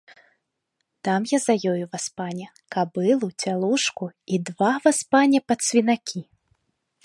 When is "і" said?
4.37-4.43